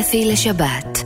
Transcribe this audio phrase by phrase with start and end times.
[0.00, 1.04] אפי לשבת.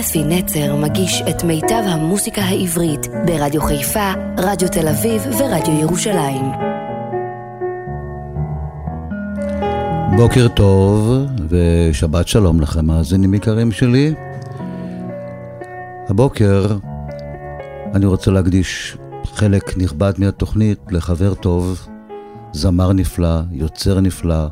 [0.00, 6.44] אפי נצר מגיש את מיטב המוסיקה העברית ברדיו חיפה, רדיו תל אביב ורדיו ירושלים.
[10.16, 11.12] בוקר טוב
[11.48, 14.14] ושבת שלום לכם, מאזינים יקרים שלי.
[16.08, 16.76] הבוקר
[17.94, 21.86] אני רוצה להקדיש חלק נכבד מהתוכנית לחבר טוב,
[22.52, 24.46] זמר נפלא, יוצר נפלא,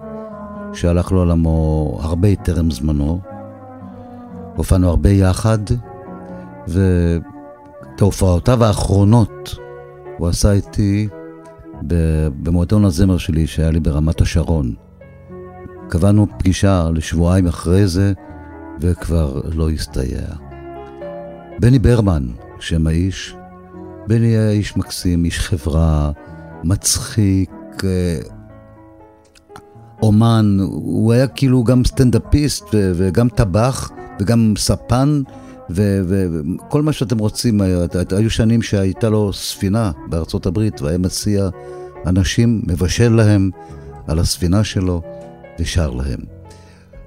[0.74, 3.31] שהלך לעולמו הרבה טרם זמנו.
[4.56, 5.58] הופענו הרבה יחד,
[6.68, 9.56] ואת הופעותיו האחרונות
[10.18, 11.08] הוא עשה איתי
[12.42, 14.74] במועדון הזמר שלי שהיה לי ברמת השרון.
[15.88, 18.12] קבענו פגישה לשבועיים אחרי זה,
[18.80, 20.26] וכבר לא הסתייע.
[21.60, 22.26] בני ברמן,
[22.60, 23.36] שם האיש,
[24.06, 26.10] בני היה איש מקסים, איש חברה,
[26.64, 27.50] מצחיק,
[27.84, 28.18] אה,
[30.02, 33.90] אומן, הוא היה כאילו גם סטנדאפיסט וגם טבח
[34.20, 35.22] וגם ספן
[35.70, 37.60] וכל מה שאתם רוצים.
[38.10, 41.48] היו שנים שהייתה לו ספינה בארצות הברית והיה מציע
[42.06, 43.50] אנשים, מבשל להם
[44.06, 45.02] על הספינה שלו
[45.60, 46.18] ושר להם.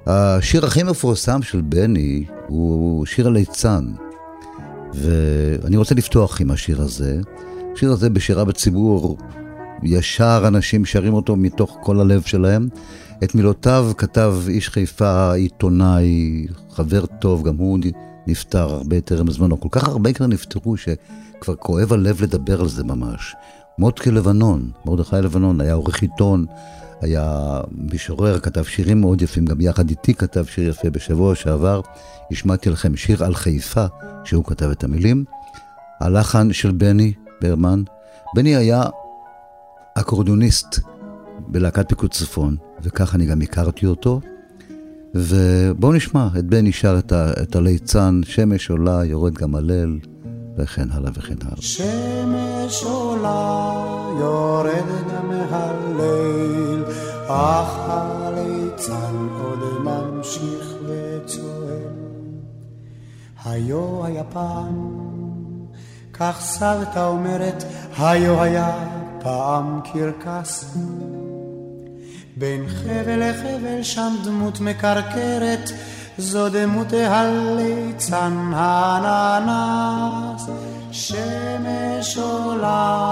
[0.08, 3.86] השיר הכי מפורסם של בני הוא שיר הליצן.
[4.94, 7.20] ואני רוצה לפתוח עם השיר הזה.
[7.74, 9.18] השיר הזה בשירה בציבור,
[9.84, 12.70] ישר אנשים שרים אותו מתוך כל הלב שלהם.
[13.24, 17.80] את מילותיו כתב איש חיפה, עיתונאי, חבר טוב, גם הוא
[18.28, 19.60] נפטר הרבה טרם זמנו.
[19.60, 23.36] כל כך הרבה כבר נפטרו שכבר כואב הלב לדבר על זה ממש.
[23.80, 26.46] מוטקה לבנון, מרדכי לבנון, היה עורך עיתון,
[27.02, 27.60] היה
[27.94, 31.82] משורר, כתב שירים מאוד יפים, גם יחד איתי כתב שיר יפה בשבוע שעבר.
[32.32, 33.86] השמעתי לכם שיר על חיפה,
[34.24, 35.26] שהוא כתב את המילים.
[36.02, 37.84] הלחן של בני ברמן.
[38.36, 38.84] בני היה
[39.98, 40.80] אקורדיוניסט
[41.48, 44.22] בלהקת פיקוד צפון, וכך אני גם הכרתי אותו.
[45.16, 50.00] ובואו נשמע את בני שר את, ה, את הליצן, שמש עולה, יורד גם הלל,
[50.58, 51.62] וכן הלאה וכן הלאה.
[51.62, 53.74] שמש עולה,
[54.20, 56.84] יורד גם הלל,
[57.28, 61.46] אך הליצן עוד ממשיך וצועק.
[63.46, 64.90] היו היה פעם,
[66.14, 67.64] כך סבתא אומרת,
[67.98, 70.78] היו היה פעם קרקס.
[72.38, 75.72] בין חבל לחבל שם דמות מקרקרת,
[76.18, 80.50] זו דמות הליצן האננס.
[80.92, 83.08] שמש עולה,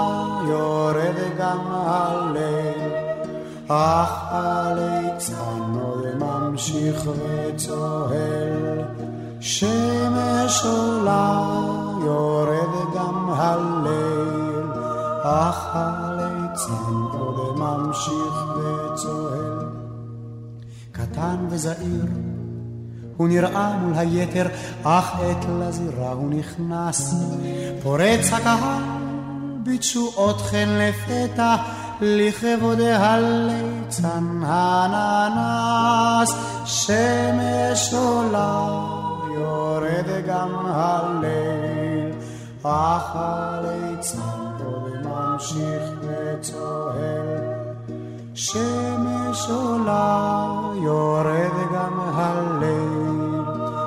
[0.48, 2.92] יורד גם הליל,
[3.68, 8.82] אך הליצן עוד ממשיך וצוהל.
[9.40, 11.42] שמש עולה,
[12.04, 14.43] יורד גם הליל,
[15.26, 19.66] אך הליצן עוד ממשיך וצוהל.
[20.92, 22.06] קטן וזעיר,
[23.16, 24.46] הוא נראה מול היתר,
[24.82, 27.14] אך עת לזירה הוא נכנס.
[27.82, 28.82] פורץ הקהל
[29.62, 31.56] בתשואות חן לפתע,
[32.00, 36.34] לכבוד הליצן הננס.
[36.64, 38.68] שמש עולה
[39.34, 42.12] יורד גם הליל,
[42.62, 44.43] אך הליצן
[45.44, 47.38] עוד ממשיך וצוהל.
[48.34, 53.40] שמש עולה, יורד גם הליל,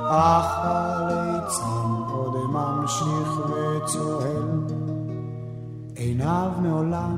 [0.10, 4.62] אך הליצן עוד ממשיך וצוהל.
[5.96, 7.16] עיניו מעולם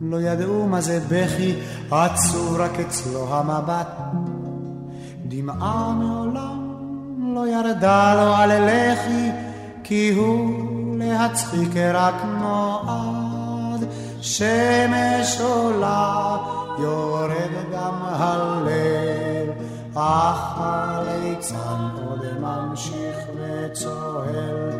[0.00, 1.54] לא ידעו מה זה בכי,
[1.90, 3.98] עצוב רק אצלו המבט.
[5.26, 6.74] דמעה מעולם
[7.34, 9.30] לא ירדה לו על לחי,
[9.84, 10.68] כי הוא
[10.98, 13.07] להצחיק רק נועד.
[14.20, 16.36] שמש עולה,
[16.78, 19.50] יורד גם הליל,
[19.94, 24.70] אך הליצן עוד ממשיך וצוהל.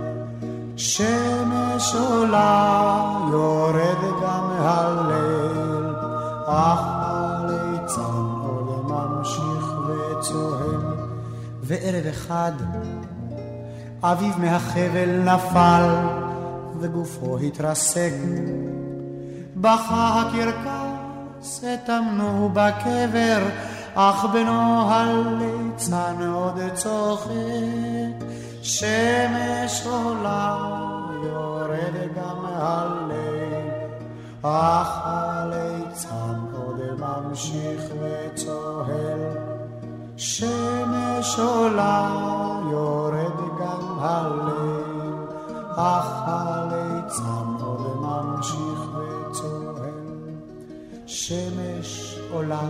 [0.77, 3.01] שמש עולה,
[3.31, 5.95] יורד גם הליל,
[6.47, 8.03] אך הליצן
[8.43, 10.95] עוד ממשיך וצוהל.
[11.63, 12.53] וערב אחד
[14.03, 15.97] אביו מהחבל נפל
[16.81, 18.13] וגופו התרסק.
[19.61, 23.49] בכה הקרקס, הטמנו בקבר,
[23.95, 28.25] אך בנו הליצן עוד צוחק.
[28.63, 30.57] שמש עולה,
[31.25, 33.71] יורד גם הליל,
[34.43, 39.37] אך הליצן עוד ממשיך וצוהל.
[40.17, 42.09] שמש עולה,
[42.71, 45.15] יורד גם הליל,
[45.77, 48.98] אך הליצן עוד ממשיך וצוהל.
[51.09, 52.69] שמש עולה,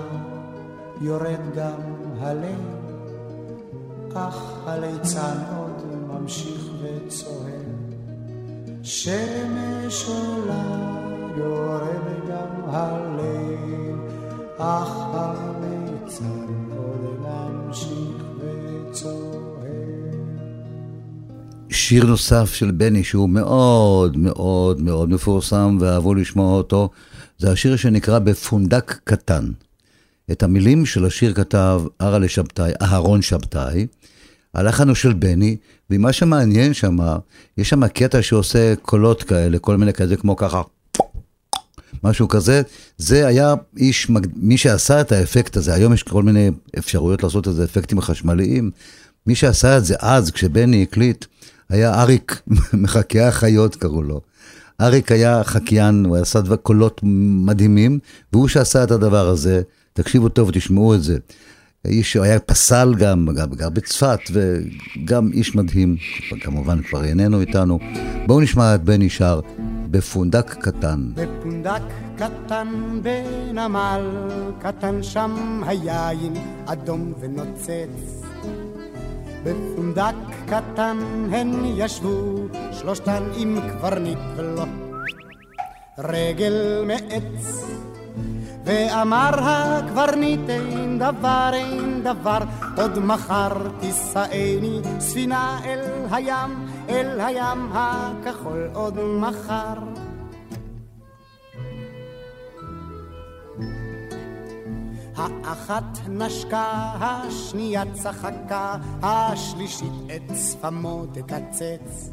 [1.00, 1.80] יורד גם
[2.20, 2.54] הליל,
[4.14, 4.36] אך
[4.66, 7.68] הליצן עוד ממשיך וצוהל.
[8.82, 10.64] שמש עולה
[11.36, 13.96] יורד גם הליל,
[14.58, 16.46] אך הליצן
[16.76, 19.38] עוד ממשיך וצוהל.
[21.70, 26.88] שיר נוסף של בני שהוא מאוד מאוד מאוד מפורסם ואהבו לשמוע אותו,
[27.38, 29.50] זה השיר שנקרא בפונדק קטן.
[30.30, 33.86] את המילים של השיר כתב אהרלה שבתאי, אהרון שבתאי,
[34.54, 35.56] הלחן הוא של בני,
[35.90, 36.96] ומה שמעניין שם,
[37.58, 40.62] יש שם קטע שעושה קולות כאלה, כל מיני כאלה כמו ככה,
[42.04, 42.62] משהו כזה,
[42.98, 47.54] זה היה איש, מי שעשה את האפקט הזה, היום יש כל מיני אפשרויות לעשות את
[47.54, 48.70] זה, אפקטים חשמליים,
[49.26, 51.24] מי שעשה את זה אז, כשבני הקליט,
[51.68, 52.42] היה אריק
[52.82, 54.20] מחכי החיות קראו לו.
[54.80, 57.00] אריק היה חקיין, הוא עשה דבר, קולות
[57.46, 57.98] מדהימים,
[58.32, 61.18] והוא שעשה את הדבר הזה, תקשיבו טוב, תשמעו את זה.
[61.84, 65.96] איש היה פסל גם, גם גר בצפת, וגם איש מדהים,
[66.40, 67.78] כמובן כבר איננו איתנו.
[68.26, 69.40] בואו נשמע את בני שר
[69.90, 71.10] בפונדק קטן.
[71.14, 71.82] בפונדק
[72.16, 72.68] קטן
[73.02, 74.02] בנמל
[74.58, 76.34] קטן שם היין
[76.66, 78.17] אדום ונוצץ.
[79.44, 80.14] בפונדק
[80.46, 80.98] קטן
[81.32, 84.64] הן ישבו שלושתן עם קברניט ולו
[85.98, 87.64] רגל מעץ.
[88.64, 92.38] ואמר הקברניט אין דבר אין דבר
[92.76, 95.80] עוד מחר תישאני ספינה אל
[96.10, 99.74] הים אל הים הכחול עוד מחר
[105.18, 112.10] האחת נשקה, השנייה צחקה, השלישית את שפמו תקצץ.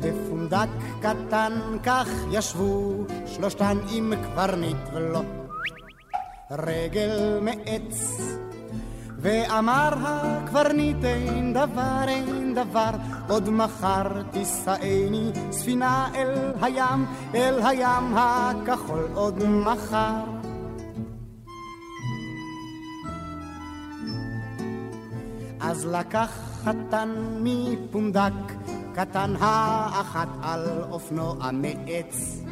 [0.00, 0.68] בפונדק
[1.00, 1.52] קטן
[1.82, 5.22] כך ישבו שלושתן עם קברניט ולו
[6.50, 8.20] רגל מעץ.
[9.18, 12.90] ואמר הקברניט אין דבר אין דבר
[13.28, 20.41] עוד מחר תישאני ספינה אל הים אל הים הכחול עוד מחר
[25.72, 26.30] אז לקח
[26.64, 27.08] חתן
[27.40, 28.52] מפונדק
[28.94, 32.42] קטן האחת על אופנוע מעץ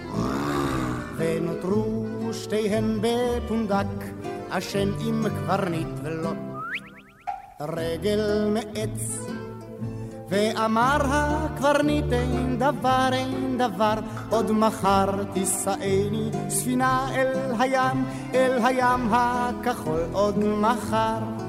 [1.17, 4.05] ונותרו שתיהן בפונדק
[4.51, 6.31] ישן עם קברניט ולו
[7.61, 9.27] רגל מעץ
[10.29, 13.95] ואמר הקברניט אין דבר אין דבר
[14.31, 21.40] עוד מחר תישאני ספינה אל הים אל הים הכחול עוד מחר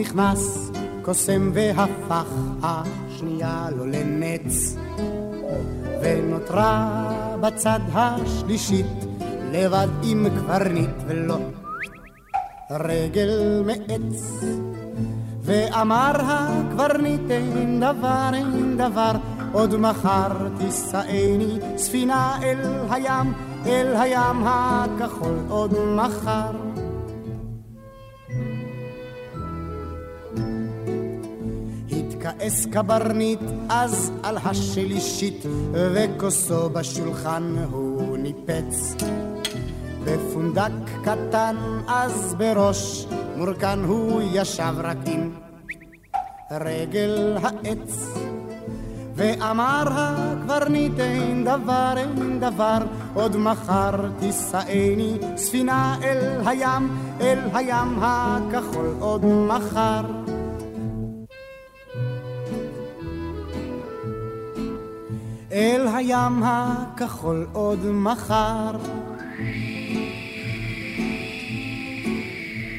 [0.00, 0.70] נכנס
[1.02, 2.28] קוסם והפך
[2.62, 4.76] השנייה לו לנץ.
[6.02, 7.10] ונותרה
[7.40, 8.86] בצד השלישית
[9.52, 11.38] לבד עם קברניט ולו
[12.70, 14.44] רגל מעץ
[15.42, 19.12] ואמר הקברניט אין דבר אין דבר
[19.52, 22.58] עוד מחר תישאני ספינה אל
[22.90, 23.32] הים
[23.66, 26.69] אל הים הכחול עוד מחר
[32.38, 38.94] כעס קברניט אז על השלישית, וכוסו בשולחן הוא ניפץ.
[40.04, 40.72] בפונדק
[41.04, 41.56] קטן
[41.88, 43.06] אז בראש
[43.36, 45.30] מורכן הוא ישב רק עם
[46.50, 48.14] רגל העץ.
[49.14, 52.78] ואמר הקברניט אין דבר אין דבר
[53.14, 60.29] עוד מחר תישאני ספינה אל הים אל הים הכחול עוד מחר
[65.52, 68.76] אל הים הכחול עוד מחר.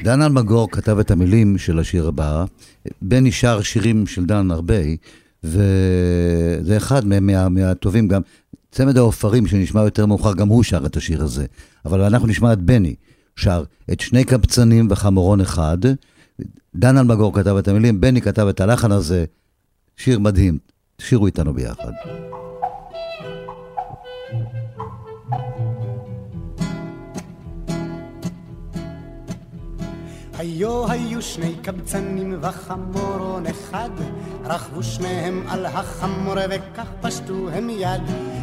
[0.04, 2.44] דן אלמגור כתב את המילים של השיר הבא,
[3.02, 4.74] בני שר שירים של דן הרבה,
[5.44, 8.20] וזה אחד מהם מה, מהטובים גם.
[8.70, 11.46] צמד העופרים שנשמע יותר מאוחר, גם הוא שר את השיר הזה.
[11.84, 12.94] אבל אנחנו נשמע את בני,
[13.36, 15.78] שר את שני קבצנים וחמורון אחד.
[16.74, 19.24] דן אלמגור כתב את המילים, בני כתב את הלחן הזה,
[19.96, 20.58] שיר מדהים.
[20.98, 21.92] שירו איתנו ביחד.
[30.42, 33.90] היו היו שני קבצנים וחמורון אחד,
[34.44, 38.02] רכבו שניהם על החמור וכך פשטו הם יד,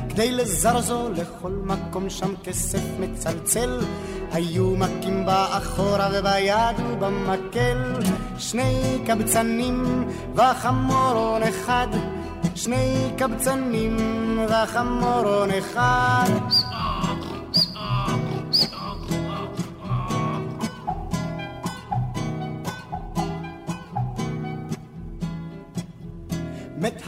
[0.09, 3.79] כדי לזרזו לכל מקום שם כסף מצלצל,
[4.31, 7.93] היו מכים באחורה וביד ובמקל,
[8.37, 11.87] שני קבצנים וחמורון אחד,
[12.55, 13.97] שני קבצנים
[14.49, 16.29] וחמורון אחד.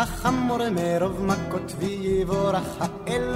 [0.01, 3.33] החמור מרוב מכות ויבורך האל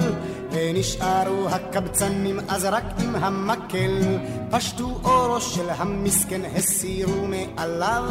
[0.50, 4.18] ונשארו הקבצנים אז רק עם המקל.
[4.50, 8.04] פשטו אורו של המסכן הסירו מעליו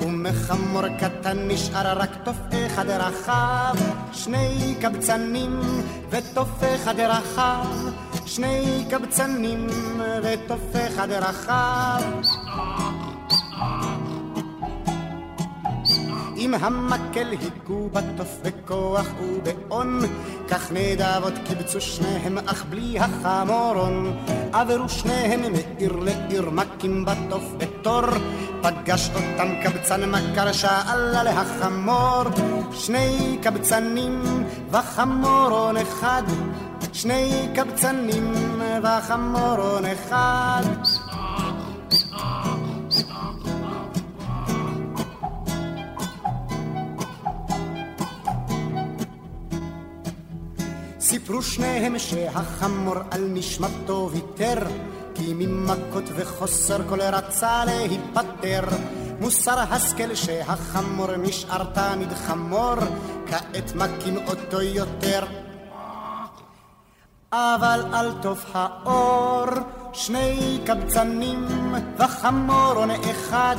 [0.00, 3.76] ומחמור קטן נשאר רק תוף אחד רחב.
[4.12, 5.60] שני קבצנים
[6.10, 7.66] ותוף אחד רחב.
[8.26, 9.66] שני קבצנים
[10.22, 12.02] ותוף אחד רחב
[16.44, 20.00] עם המקל היכו בתוף בכוח ובאון,
[20.48, 24.16] כך נדבות קיבצו שניהם אך בלי החמורון.
[24.52, 28.02] עברו שניהם מעיר לעיר מכים בתוף בתור,
[28.62, 32.22] פגש אותם קבצן מכר שאל על החמור.
[32.72, 36.22] שני קבצנים וחמורון אחד,
[36.92, 38.32] שני קבצנים
[38.82, 40.64] וחמורון אחד.
[51.14, 54.58] סיפרו שניהם שהחמור על נשמתו ויתר,
[55.14, 58.64] כי ממכות וחוסר כל רצה להיפטר.
[59.20, 62.74] מוסר השכל שהחמור נשאר תמיד חמור,
[63.26, 65.24] כעת מכים אותו יותר.
[67.32, 69.46] אבל על טוב האור,
[69.92, 71.46] שני קבצנים
[71.98, 73.56] וחמורון אחד,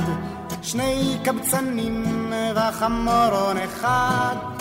[0.62, 4.55] שני קבצנים וחמורון אחד.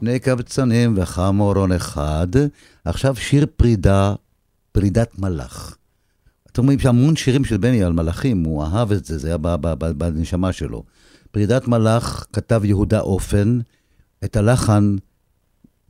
[0.00, 2.28] שני קבצנים וחמורון אחד.
[2.84, 4.14] עכשיו שיר פרידה,
[4.72, 5.76] פרידת מלאך.
[6.52, 9.36] אתם אומרים שהמון שירים של בני על מלאכים, הוא אהב את זה, זה היה
[9.96, 10.84] בנשמה שלו.
[11.30, 13.58] פרידת מלאך כתב יהודה אופן,
[14.24, 14.96] את הלחן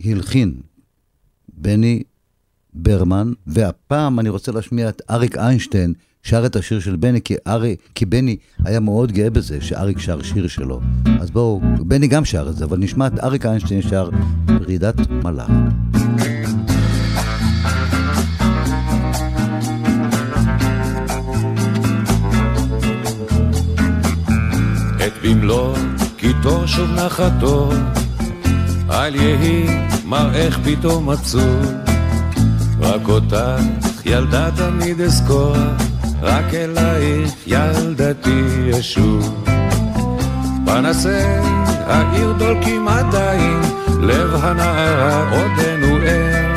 [0.05, 0.61] הלחין
[1.49, 2.03] בני
[2.73, 7.77] ברמן, והפעם אני רוצה להשמיע את אריק איינשטיין, שר את השיר של בני, כי, ארי,
[7.95, 10.81] כי בני היה מאוד גאה בזה שאריק שר שיר שלו.
[11.21, 14.11] אז בואו, בני גם שר את זה, אבל נשמע את אריק איינשטיין שר
[14.47, 15.51] פרידת מלאך.
[25.23, 25.77] במלוא
[26.67, 27.71] שוב נחתו,
[28.91, 29.67] אל יהי
[30.05, 31.67] מראך פתאום עצוב,
[32.81, 33.63] רק אותך
[34.05, 35.57] ילדה תמיד אזכור.
[36.23, 39.45] רק אלייך ילדתי ישוב.
[40.67, 41.09] פנסי
[41.87, 43.61] העיר דולקים עדיין,
[44.01, 46.55] לב הנערה עודנו ער.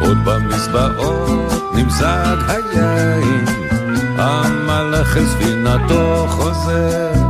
[0.00, 3.44] עוד במזבעות נמזג היין,
[4.18, 7.29] המלאך אל ספינתו חוזר.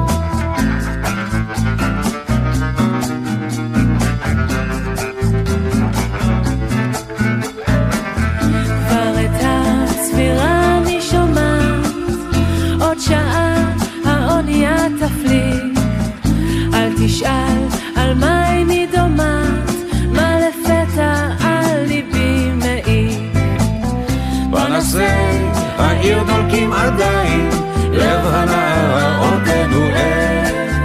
[24.91, 27.51] פנסי העיר דולקים עדיין,
[27.93, 30.77] לב הנערה עודנו ער.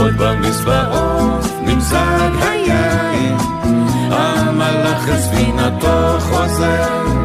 [0.00, 3.36] עוד במזבעות נמזג היין,
[4.10, 7.23] המלאך אל ספינתו חוזר.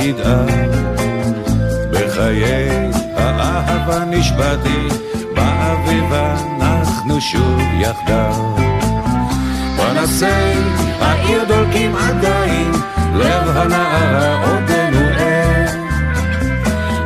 [0.00, 0.70] ידאג.
[1.90, 4.88] בחיי האהבה נשבעתי,
[5.34, 8.56] באביב אנחנו שוב יחדיו.
[9.76, 10.26] פנסי
[11.00, 12.72] העיר דולקים עדיין,
[13.14, 15.66] לב הנערה עודנו ער.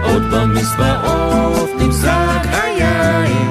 [0.03, 3.49] עוד במזבעות נמזג היין,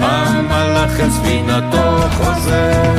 [0.00, 2.92] המלאך אל ספינתו חוזר.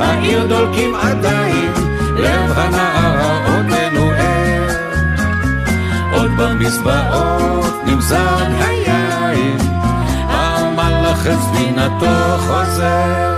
[0.00, 1.72] העיר דולקים עדיין,
[2.16, 4.66] לב הנערה עודנו ער.
[6.12, 9.56] עוד במזבעות נמזג היין,
[10.28, 13.36] המלאך את ספינתו חוזר.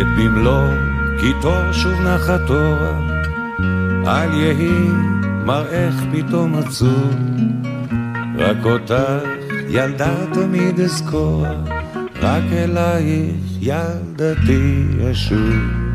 [0.00, 0.68] את במלוא
[1.20, 3.00] קיטור שוב נחת אורה,
[4.06, 4.88] אל יהי
[5.44, 7.14] מראך פתאום עצוב,
[8.38, 8.94] רק אותך
[9.68, 11.46] ילדה תמיד אזכור,
[12.26, 15.85] רק אלייך ילדתי אשוב.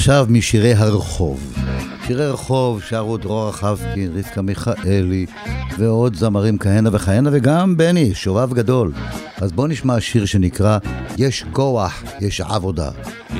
[0.00, 1.54] ועכשיו משירי הרחוב.
[2.06, 5.26] שירי רחוב שרו דרור חבקין, רבקה מיכאלי
[5.78, 8.92] ועוד זמרים כהנה וכהנה וגם בני, שובב גדול.
[9.36, 10.78] אז בואו נשמע שיר שנקרא
[11.18, 12.90] יש כוח, יש עבודה.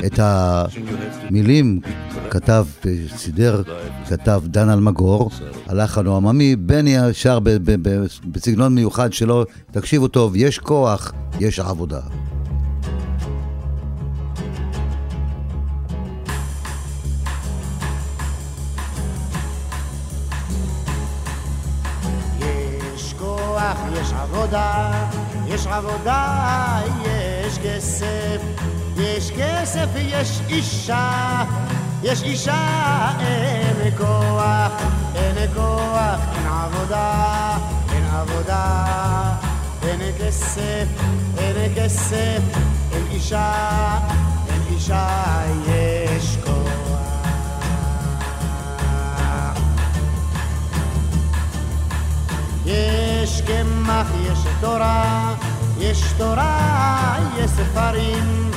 [0.07, 1.81] את המילים
[2.31, 2.67] כתב,
[3.17, 3.63] סידר,
[4.09, 5.31] כתב דן אלמגור,
[5.67, 7.39] הלחן הוא עממי, בני שר
[8.25, 12.01] בסגנון מיוחד שלו, תקשיבו טוב, יש כוח, יש עבודה.
[24.41, 24.91] עבודה,
[25.47, 28.41] יש עבודה, יש כסף,
[28.97, 31.45] יש כסף, יש אישה,
[32.03, 34.73] יש אישה, אין כוח,
[35.15, 37.57] אין כוח, אין עבודה,
[37.93, 38.85] אין עבודה,
[39.83, 40.87] אין כסף,
[41.39, 42.41] אין כסף,
[42.93, 43.53] אין אישה,
[44.49, 45.09] אין אישה,
[45.67, 46.00] יש
[53.51, 55.35] קמח, יש תורה,
[55.79, 58.51] יש תורה, יש ספרים,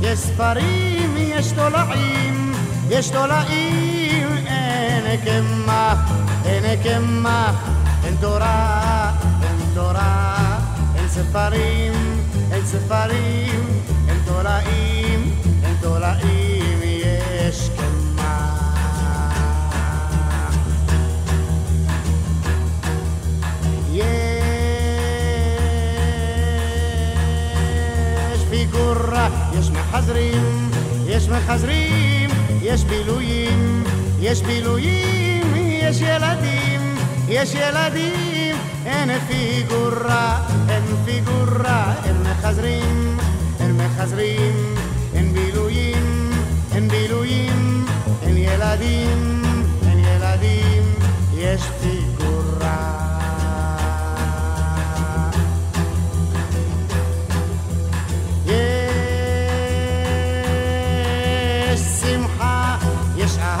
[0.00, 2.52] יש ספרים, יש תולעים,
[2.88, 5.98] יש תולעים, אין קמח,
[6.44, 7.54] אין קמח,
[8.04, 10.58] אין תורה, אין תורה,
[10.96, 11.92] אין ספרים,
[12.52, 13.66] אין ספרים,
[14.08, 15.30] אין תולעים,
[15.64, 17.91] אין תולעים, יש קמח.
[28.72, 30.70] גורה, יש מחזרים,
[31.06, 32.30] יש מחזרים,
[32.62, 33.84] יש בילויים,
[34.20, 36.94] יש בילויים, יש ילדים,
[37.28, 38.56] יש ילדים,
[38.86, 43.16] אין פיגורה, אין פיגורה, אין מחזרים,
[43.60, 44.74] אין מחזרים,
[45.14, 46.30] אין בילויים,
[46.74, 47.86] אין בילויים,
[48.22, 49.42] אין ילדים,
[49.88, 50.82] אין ילדים,
[51.34, 52.11] יש פיגורה.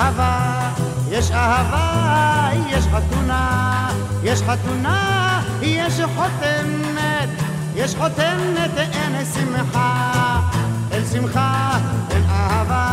[0.02, 0.70] אהבה,
[1.10, 3.90] יש אהבה, יש חתונה,
[4.24, 7.28] יש חתונה, יש חותנת,
[7.74, 10.40] יש חותנת, אין שמחה,
[10.90, 11.78] אין שמחה,
[12.10, 12.88] אין אהבה,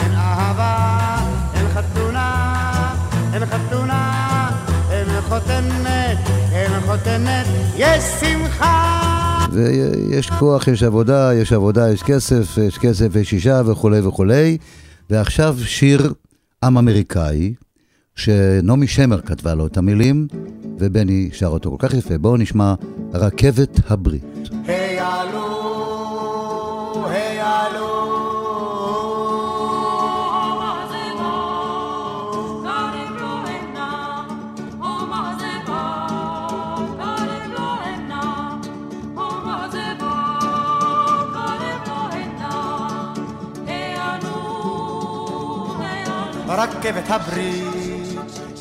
[0.00, 1.16] אין אהבה,
[1.54, 2.94] אין חתונה,
[3.32, 4.50] אין חתונה,
[4.90, 6.18] אין חותנת,
[6.52, 7.46] אין חותנת,
[7.76, 9.46] יש שמחה.
[9.52, 14.58] ויש כוח, יש עבודה, יש עבודה, יש כסף, יש כסף, יש אישה וכולי וכולי.
[15.10, 16.12] ועכשיו שיר
[16.66, 17.54] עם אמריקאי,
[18.14, 20.26] שנעמי שמר כתבה לו את המילים,
[20.78, 22.18] ובני שר אותו כל כך יפה.
[22.18, 22.74] בואו נשמע
[23.14, 24.48] רכבת הברית.
[24.66, 25.00] היי
[46.48, 47.64] רכבת הברית,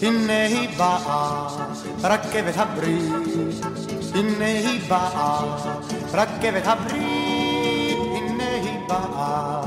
[0.01, 1.47] הנה היא באה,
[2.03, 3.13] רכבת הברית,
[4.15, 5.39] הנה היא באה,
[6.13, 9.61] רכבת הברית, הנה היא באה.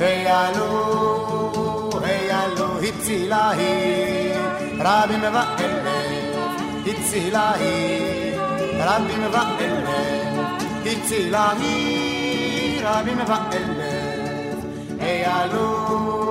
[0.00, 4.34] היעלו, היעלו, הצילה היא,
[4.78, 8.34] רבים ואלף, הצילה היא,
[8.78, 14.64] רבים ואלף, הצילה היא, רבים ואלף.
[15.00, 16.23] היעלו,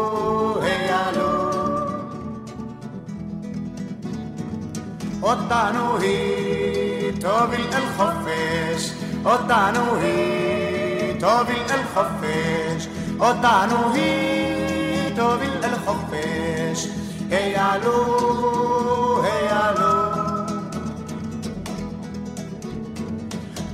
[5.24, 8.92] אותנו היא תוביל אל חופש,
[9.26, 12.88] אותנו היא תוביל אל חופש,
[13.20, 16.88] אותנו היא תוביל אל חופש.
[17.30, 20.24] היעלו, היעלו.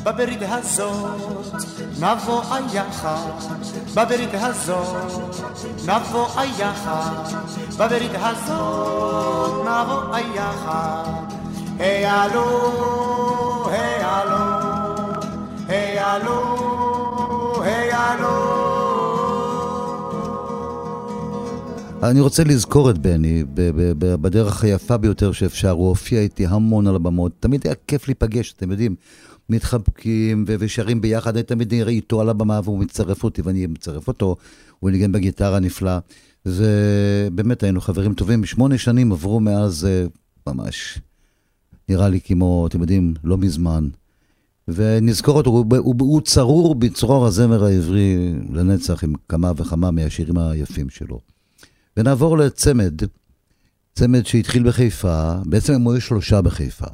[0.04, 1.20] בברית הזאת
[2.00, 3.32] נבוא היחד,
[3.96, 5.12] בברית הזאת
[5.86, 7.12] נבוא היחד,
[7.78, 11.39] בברית הזאת נבוא היחד.
[11.80, 12.46] העלו,
[13.70, 14.36] העלו,
[15.68, 16.60] העלו,
[17.64, 18.60] העלו.
[22.04, 23.44] אני רוצה לזכור את בני
[23.94, 28.72] בדרך היפה ביותר שאפשר, הוא הופיע איתי המון על הבמות, תמיד היה כיף להיפגש, אתם
[28.72, 28.96] יודעים,
[29.50, 34.36] מתחבקים ושרים ביחד, אני תמיד נראה איתו על הבמה והוא מצרף אותי ואני מצרף אותו,
[34.80, 35.98] הוא ניגן בגיטרה נפלא,
[36.46, 40.06] ובאמת היינו חברים טובים, שמונה שנים עברו מאז אה,
[40.48, 41.00] ממש,
[41.90, 43.90] נראה לי כמו, אתם יודעים, לא מזמן.
[44.68, 50.90] ונזכור אותו, הוא, הוא, הוא צרור בצרור הזמר העברי לנצח עם כמה וכמה מהשירים היפים
[50.90, 51.20] שלו.
[51.98, 52.94] ונעבור לצמד,
[53.94, 56.86] צמד שהתחיל בחיפה, בעצם הם היו שלושה בחיפה.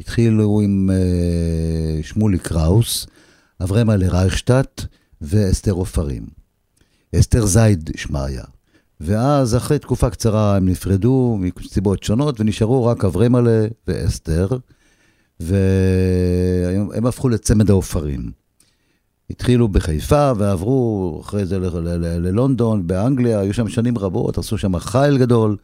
[0.00, 3.06] התחילו עם uh, שמולי קראוס,
[3.62, 4.84] אברהם אלה רייכשטט
[5.20, 6.26] ואסתר עופרים.
[7.16, 8.44] אסתר זייד שמה היה.
[9.00, 14.48] ואז אחרי תקופה קצרה הם נפרדו מסיבות שונות ונשארו רק אברמלה ואסתר,
[15.40, 18.30] והם הפכו לצמד העופרים.
[19.30, 21.58] התחילו בחיפה ועברו אחרי זה
[21.98, 25.56] ללונדון, באנגליה, היו שם שנים רבות, עשו שם חייל גדול,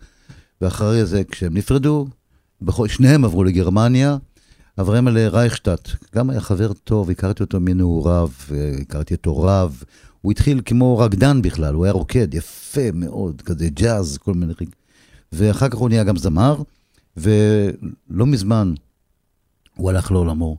[0.60, 2.06] ואחרי זה כשהם נפרדו,
[2.86, 4.16] שניהם עברו לגרמניה.
[4.80, 8.28] אברהם אלה רייכשטט, גם היה חבר טוב, הכרתי אותו מנעוריו,
[8.80, 9.82] הכרתי אותו רב.
[10.24, 14.52] הוא התחיל כמו רקדן בכלל, הוא היה רוקד, יפה מאוד, כזה ג'אז, כל מיני...
[15.32, 16.62] ואחר כך הוא נהיה גם זמר,
[17.16, 18.74] ולא מזמן
[19.76, 20.56] הוא הלך לעולמו.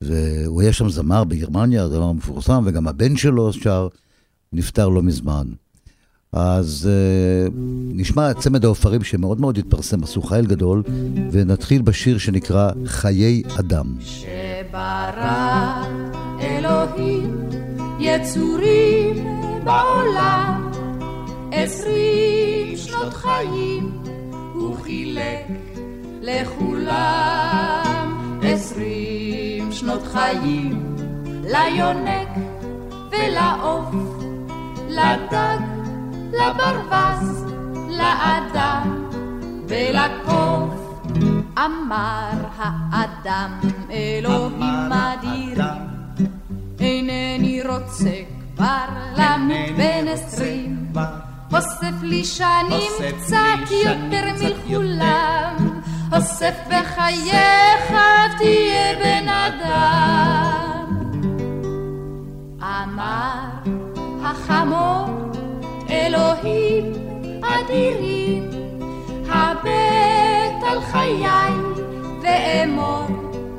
[0.00, 3.88] והוא היה שם זמר בגרמניה, זמר מפורסם, וגם הבן שלו שר,
[4.52, 5.46] נפטר לא מזמן.
[6.32, 7.52] אז uh,
[7.94, 10.82] נשמע את צמד העופרים שמאוד מאוד התפרסם, עשו חייל גדול,
[11.30, 13.96] ונתחיל בשיר שנקרא חיי אדם.
[14.00, 15.84] שברא
[16.40, 17.43] אלוהים
[18.04, 19.26] יצורים
[19.64, 20.70] בעולם,
[21.52, 24.02] עשרים שנות חיים
[24.54, 25.46] הוא חילק
[26.22, 27.94] לכולם
[28.42, 30.96] עשרים שנות חיים
[31.44, 32.28] ליונק
[33.10, 33.94] ולעוף,
[34.88, 35.58] לדג,
[36.32, 37.44] לברווז,
[37.88, 39.08] לאדם
[39.68, 40.74] ולקוף.
[41.58, 45.93] אמר האדם אלוהים אדירים,
[46.84, 48.10] אינני רוצה
[48.56, 48.84] כבר
[49.16, 50.92] למות בן עשרים,
[51.54, 55.80] אוסף לי שנים קצת יותר מכולם.
[56.12, 57.94] אוסף בחייך
[58.38, 60.84] תהיה בן אדם.
[62.62, 63.74] אמר
[64.22, 65.06] החמור
[65.90, 66.92] אלוהים
[67.42, 68.50] אדירים,
[69.28, 71.52] הבט על חיי
[72.22, 73.06] ואמור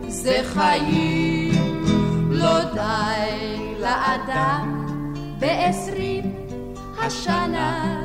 [0.08, 1.35] זה חיים.
[2.36, 4.86] לא די לאדם
[5.40, 6.34] בעשרים
[7.02, 8.02] השנה,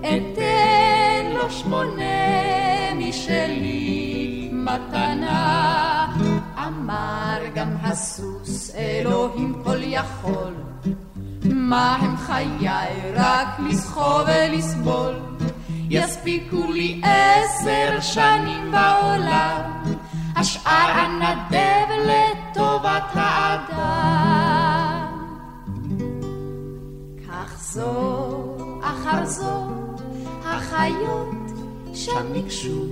[0.00, 2.04] אתן לו שמונה
[2.94, 6.06] משלי מתנה.
[6.58, 10.54] אמר גם הסוס, אלוהים כל יכול,
[11.44, 12.68] מה הם חיי
[13.14, 15.14] רק לסחוב ולסבול?
[15.90, 19.62] יספיקו לי עשר שנים בעולם,
[20.36, 23.76] השאר אנדב לטובת האדם.
[27.28, 29.66] כך זו אחר זו
[30.44, 31.28] החיות
[31.94, 32.84] שם ניגשו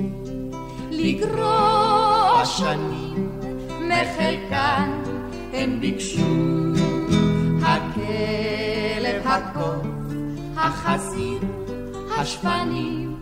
[0.91, 3.31] לגרוע שנים,
[3.81, 4.91] מחלקן
[5.53, 6.65] הם ביקשו.
[7.63, 9.87] הכלב, הקוף,
[10.57, 11.41] החזיר,
[12.19, 13.17] השפנים,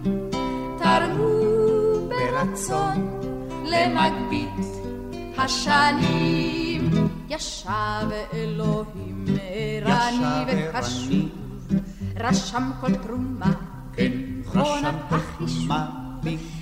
[0.78, 3.21] תרמו ברצון
[3.72, 4.66] למגבית
[5.38, 6.90] השנים.
[7.28, 9.24] ישב אלוהים
[9.84, 11.28] ערני וקשוב,
[12.20, 13.52] רשם כל תרומה.
[13.92, 14.12] כן.
[14.54, 15.70] רשם החישוב.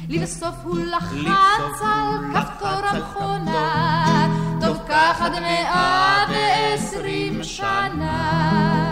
[0.09, 4.29] לבסוף הוא לחץ על כפתור המכונה,
[4.61, 8.90] טוב כך עד מאה ועשרים שנה.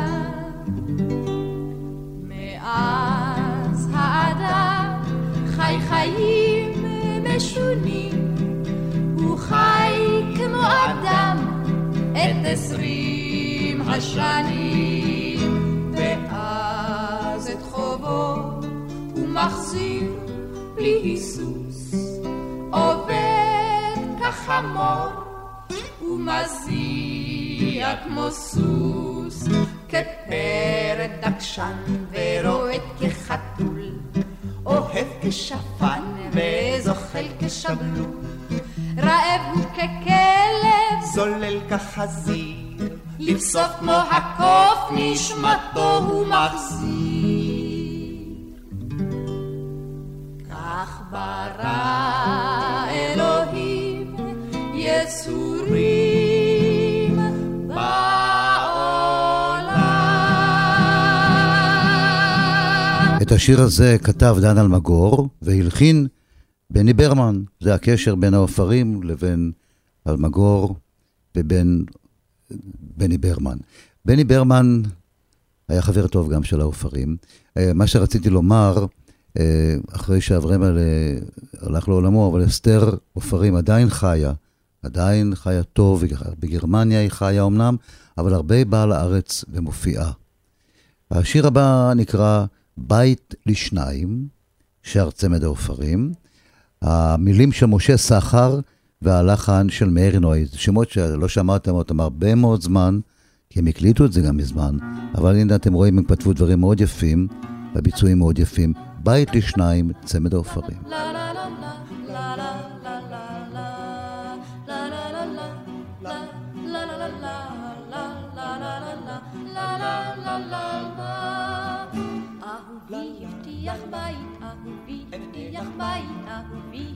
[13.99, 18.35] השנים, ואז את חובו
[19.17, 20.13] מחזיר
[20.75, 21.95] בלי היסוס,
[22.73, 23.19] עובר
[24.31, 25.09] חמור,
[26.03, 29.49] ומזיע כמו סוס,
[29.89, 31.77] כפרד דקשן
[32.13, 33.83] ורועד כחתול,
[34.67, 38.21] אוהב כשפן וזוחל כשבלול,
[38.99, 42.68] רעב הוא ככלב, זולל כחזיר,
[43.19, 46.89] לבסוף כמו הקוף נשמתו הוא מחזיר.
[50.51, 54.17] כך ברא אלוהים
[54.75, 56.19] יצורים.
[63.23, 66.07] את השיר הזה כתב דן אלמגור והלחין
[66.71, 67.43] בני ברמן.
[67.61, 69.53] זה הקשר בין העופרים לבין
[70.09, 70.77] אלמגור
[71.37, 71.85] ובין
[72.97, 73.59] בני ברמן.
[74.05, 74.83] בני ברמן
[75.69, 77.17] היה חבר טוב גם של העופרים.
[77.57, 78.87] אה, מה שרציתי לומר,
[79.39, 81.19] אה, אחרי שאברמל אה,
[81.61, 84.33] הלך לעולמו, אבל אסתר עופרים עדיין חיה,
[84.83, 86.05] עדיין חיה טוב,
[86.39, 87.77] בגרמניה היא חיה אמנם,
[88.19, 90.13] אבל הרבה באה לארץ ומופיעה.
[91.11, 92.45] השיר הבא נקרא
[92.77, 94.29] בית לשניים,
[94.83, 96.13] שר צמד העופרים.
[96.83, 98.61] המילים של משה סחר
[99.03, 103.01] והלחן של מאיר נויד, שמות שלא שמעתם אותם הרבה מאוד זמן,
[103.51, 104.77] כי הם הקליטו את זה גם מזמן,
[105.15, 107.29] אבל הנה אתם רואים, הם כתבו דברים מאוד יפים,
[107.75, 108.73] והביצועים מאוד יפים.
[109.03, 110.79] בית לשניים, צמד העופרים.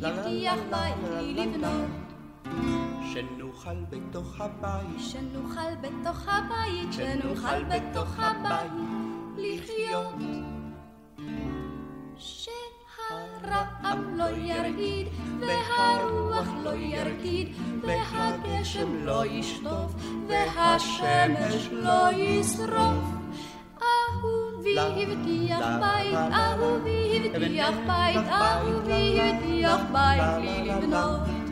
[0.05, 0.97] הבטיח בית
[1.37, 1.92] לבנות
[3.13, 8.73] שנוכל בתוך הבית, שנוכל בתוך הבית, שנוכל בתוך הבית
[9.37, 10.15] לחיות.
[12.17, 15.07] שהרעם לא ירעיד,
[15.41, 17.49] והרוח לא ירקיד,
[17.83, 19.95] והגשם לא ישטוף,
[20.29, 23.05] והשמש לא ישרוף.
[23.83, 31.52] אהובי הבטיח בית, אהובי הבטיח בית, אהובי הבטיח בית לי לבנות.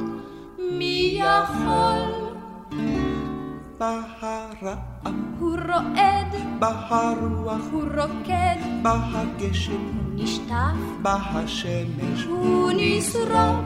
[0.77, 2.31] מי יכול?
[3.77, 10.53] בהרעם, הוא רועד, בהרוח, הוא רוקד, בהגשם, הוא נשטף,
[11.01, 13.65] בהשמש, הוא נשרוף.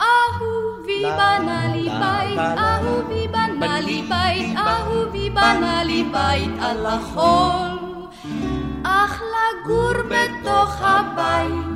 [0.00, 7.78] אהובי בנה לי בית, אהובי בנה לי בית, אהובי בנה לי בית על החול.
[8.82, 11.75] אך לגור בתוך הבית,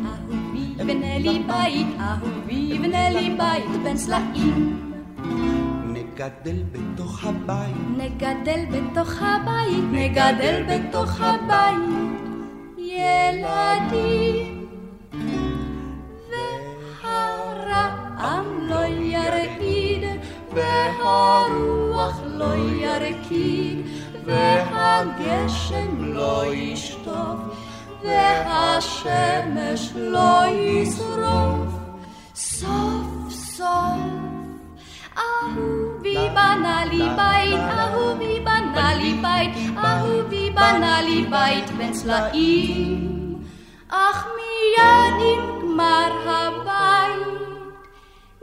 [0.91, 4.91] אהובי בנה לי בית, אהובי בנה לי בית בין סלעים.
[5.85, 11.89] נגדל בתוך הבית, נגדל בתוך הבית, נגדל בתוך הבית,
[12.77, 14.67] ילדים.
[17.03, 20.03] והרעם לא ירעיד,
[20.53, 23.85] והרוח לא ירקיד,
[24.25, 27.70] והגשם לא ישטוף,
[28.03, 31.71] והשמש לא ישרוף.
[32.35, 34.31] סוף סוף
[35.17, 43.41] אהובי בנה לי בית, אהובי בנה לי בית, אהובי בנה לי בית בין צלעים.
[43.89, 47.27] אך מיד עם גמר הבית,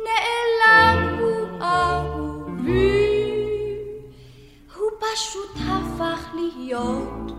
[0.05, 3.18] נעלם הוא אהובי.
[4.77, 7.33] הוא פשוט הפך להיות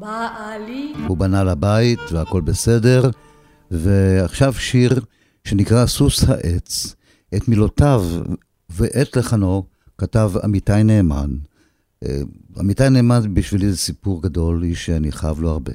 [0.00, 0.92] בעלי.
[1.08, 3.10] הוא בנה לבית והכל בסדר,
[3.70, 5.00] ועכשיו שיר
[5.44, 6.94] שנקרא סוס העץ.
[7.36, 8.04] את מילותיו
[8.70, 9.64] ואת לחנו
[9.98, 11.30] כתב עמיתי נאמן.
[12.04, 12.20] אה,
[12.58, 15.72] עמיתי נאמן בשבילי זה סיפור גדול, איש שאני חייב לו הרבה.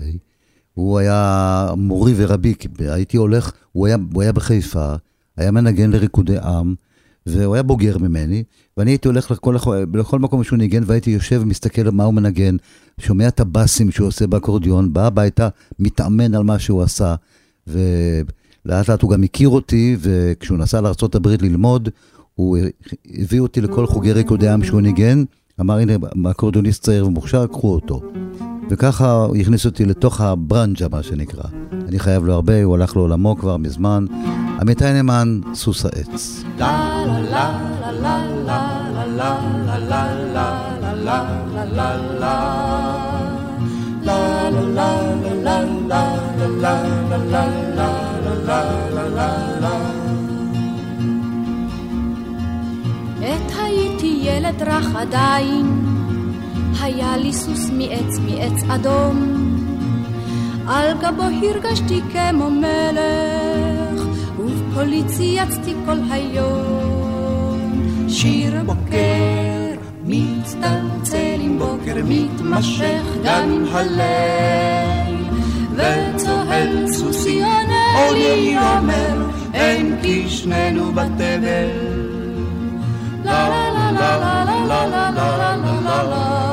[0.73, 4.95] הוא היה מורי ורבי, הייתי הולך, הוא היה, הוא היה בחיפה,
[5.37, 6.75] היה מנגן לריקודי עם,
[7.25, 8.43] והוא היה בוגר ממני,
[8.77, 9.55] ואני הייתי הולך לכל,
[9.93, 12.55] לכל מקום שהוא ניגן, והייתי יושב ומסתכל מה הוא מנגן,
[12.99, 17.15] שומע את הבאסים שהוא עושה באקורדיון, בא הביתה, מתאמן על מה שהוא עשה,
[17.67, 21.89] ולאט לאט הוא גם הכיר אותי, וכשהוא נסע לארה"ב ללמוד,
[22.35, 22.57] הוא
[23.13, 25.23] הביא אותי לכל חוגי ריקודי עם שהוא ניגן,
[25.61, 25.93] אמר, הנה,
[26.31, 28.01] אקורדיוניסט צעיר ומוכשר, קחו אותו.
[28.69, 31.43] וככה הוא הכניס אותי לתוך הברנג'ה, מה שנקרא.
[31.87, 34.05] אני חייב לו הרבה, הוא הלך לעולמו כבר מזמן.
[34.61, 36.43] עמיתי נאמן, סוס העץ.
[53.21, 55.94] עת הייתי ילד רך עדיין,
[56.81, 59.35] היה לי סוס מעץ מעץ אדום,
[60.67, 64.05] על גבו הרגשתי כמו מלך,
[64.39, 67.81] ובקולי צייצתי כל היום.
[68.07, 75.23] שיר בוקר מצטלצל עם בוקר מתמשך גם עם הליל,
[75.73, 82.05] וצוהל סוסי עונה לי אומר, אין כי שנינו בתבל.
[83.25, 86.44] la la la la la la la la la la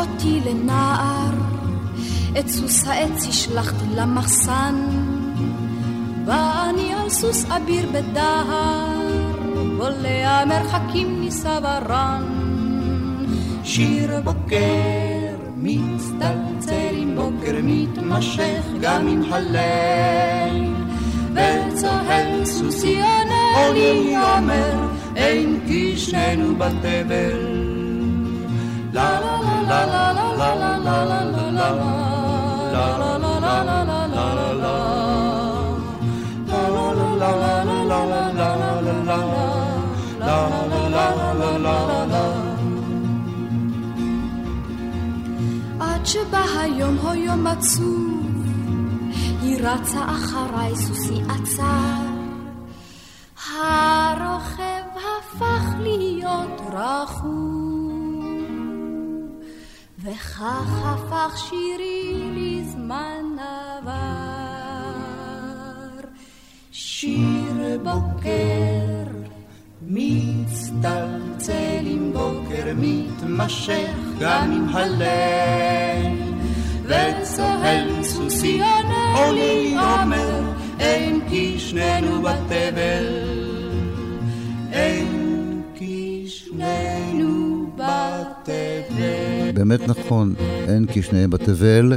[0.00, 1.34] אותי לנער,
[2.38, 4.74] את סוס העץ השלכתי למחסן,
[6.26, 8.98] ואני על סוס אביר בדהר,
[9.76, 12.24] בולע מרחקים מסברן.
[13.64, 20.74] שיר בוקר מצטלצל עם בוקר מתמשך גם עם הליל,
[21.32, 27.70] וצוהל סוסי עונה לי אומר, אין כי שנינו בתבל.
[28.92, 29.29] la la
[29.70, 29.88] עד
[46.06, 48.46] שבא היום, הו יום עצוב,
[49.42, 52.10] היא רצה אחריי סוסי עצר.
[53.58, 57.59] הרוכב הפך להיות רכוב.
[60.02, 64.60] וכך הפך שירי לזמן עבר.
[66.72, 69.10] שיר בוקר
[69.82, 71.52] מצטלצל
[71.84, 76.22] עם בוקר מתמשך גם עם הליל
[76.84, 80.40] וצוהל סוסי עונה לי אומר
[80.78, 83.39] אין כי שנינו בתבל
[89.60, 91.92] באמת נכון, אין כי שניהם בתבל,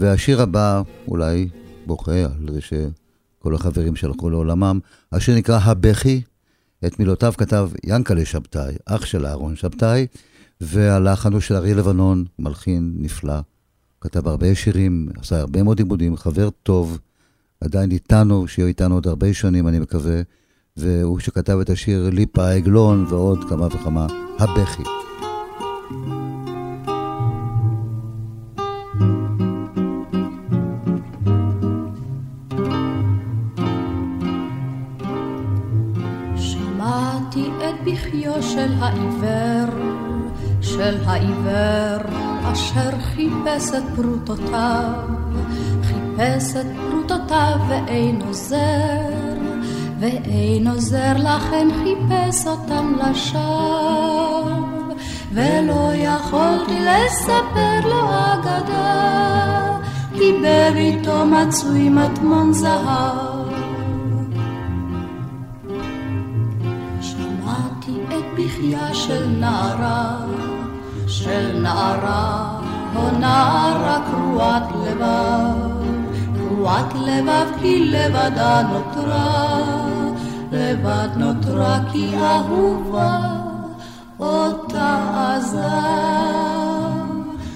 [0.00, 1.48] והשיר הבא אולי
[1.86, 4.78] בוכה על זה שכל החברים שלחו לעולמם,
[5.12, 6.22] השיר נקרא הבכי.
[6.86, 10.06] את מילותיו כתב ינקלה שבתאי, אח של אהרון שבתאי,
[10.60, 13.40] והלחן הוא של אריה לבנון, מלחין נפלא.
[14.00, 16.98] כתב הרבה שירים, עשה הרבה מאוד עיבודים, חבר טוב,
[17.60, 20.20] עדיין איתנו, שיהיה איתנו עוד הרבה שנים, אני מקווה.
[20.76, 24.06] והוא שכתב את השיר ליפה העגלון ועוד כמה וכמה,
[24.38, 24.82] הבכי.
[25.88, 26.15] שמעתי
[38.40, 39.80] של העיוור,
[40.60, 42.16] של העיוור,
[42.52, 44.92] אשר חיפש את פרוטותיו,
[45.82, 49.36] חיפש את פרוטותיו ואין עוזר,
[50.00, 54.50] ואין עוזר לכן חיפש אותם לשווא,
[55.32, 59.78] ולא יכולתי לספר לו אגדה,
[60.14, 63.45] כי בביתו מצוי מטמון זהב.
[68.36, 70.16] בכייה של נערה,
[71.06, 72.58] של נערה,
[72.96, 75.86] או נערה קרועת לבב,
[76.38, 79.62] קרועת לבב כי לבדה נותרה,
[80.52, 83.18] לבד נותרה כי אהובה
[84.20, 85.60] אותה עזב,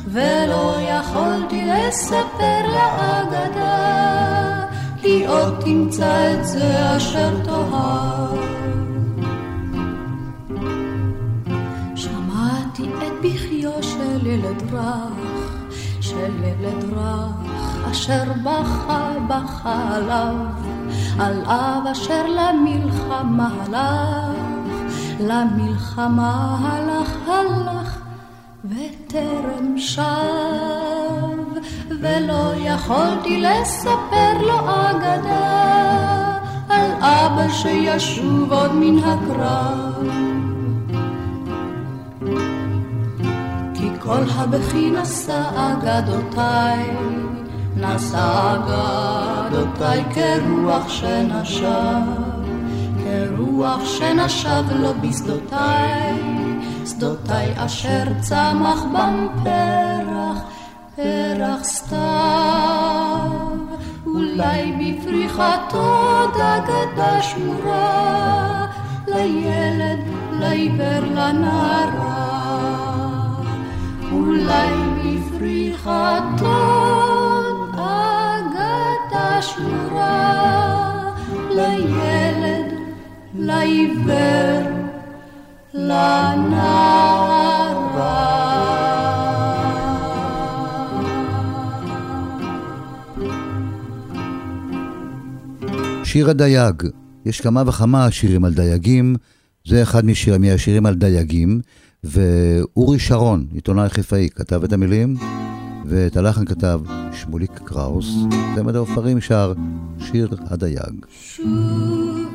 [0.07, 3.77] ולא יכולתי לספר לאגדה,
[5.01, 8.60] כי עוד תמצא את זה אשר תאהב.
[14.21, 15.53] של ילד רך,
[16.01, 20.35] של ילד רך, אשר בכה בכה עליו,
[21.19, 24.37] על אב אשר למלחמה הלך,
[25.21, 27.99] למלחמה הלך הלך
[28.65, 30.03] וטרם שב,
[32.01, 36.37] ולא יכולתי לספר לו אגדה
[36.69, 40.40] על אבא שישוב עוד מן הקרב.
[44.11, 46.91] כל הבכי נשא אגדותיי,
[47.77, 48.57] נשא
[49.47, 52.01] אגדותיי כרוח שנשב.
[53.05, 56.15] כרוח שנשב לו בשדותיי,
[56.87, 60.39] שדותיי אשר צמח בם פרח,
[60.97, 62.01] פרח סתיו.
[64.07, 68.67] אולי בפריחתו דגדה שמורה,
[69.07, 69.99] לילד,
[70.41, 72.30] לעיוור, לנערה.
[74.13, 74.69] אולי
[75.05, 76.81] בפריחתו
[79.11, 81.13] דגדה שמורה,
[81.51, 82.73] לילד,
[83.35, 84.63] לעיוור,
[85.75, 86.91] לנערה.
[96.05, 96.83] שיר הדייג,
[97.27, 99.17] יש כמה וכמה שירים על דייגים,
[99.67, 101.61] זה אחד משיר, מהשירים על דייגים,
[102.05, 105.17] ואורי שרון, עיתונאי חיפאי, כתב את המילים,
[105.87, 106.81] ואת הלחן כתב
[107.13, 108.15] שמוליק קראוס,
[108.55, 109.53] צמד העופרים שר
[109.99, 111.07] שיר הדייג.
[111.11, 111.47] שוב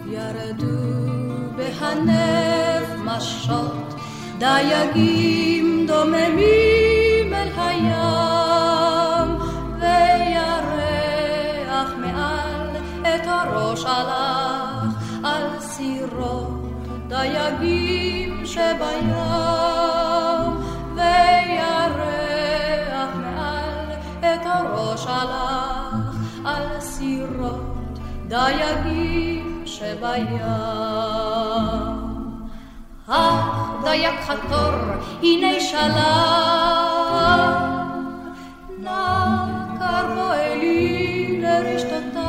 [0.07, 0.65] ירדו
[1.57, 3.93] בהנף משות,
[4.39, 9.29] דייגים דוממים אל הים,
[9.79, 12.69] וירח מעל
[13.01, 14.34] את הראש הלך על סירות
[17.15, 19.13] דייגים שבים,
[20.95, 21.95] וירח
[23.15, 23.89] מעל
[24.19, 30.39] את הראש הלך על סירות דייגים שבים.
[33.07, 34.75] אך דייג חתור,
[35.23, 35.95] הנה שלם,
[39.79, 42.21] קרבו אלי לרשתותיי,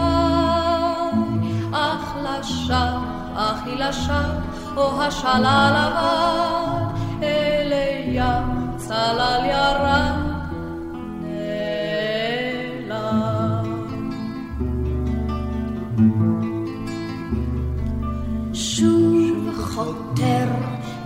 [1.73, 10.37] אך לשווא, אך היא לשווא, או השלל עבד, אלי ים צלל ירד,